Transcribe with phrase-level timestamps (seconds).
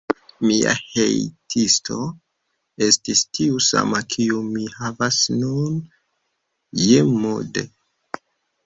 [0.49, 1.97] Mia hejtisto
[2.87, 5.79] estis tiu sama, kiun mi havas nun,
[6.85, 7.71] Jim Moode.